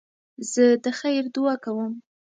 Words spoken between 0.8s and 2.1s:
د خیر دؤعا کوم.